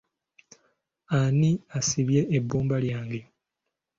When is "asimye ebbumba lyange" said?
1.77-3.21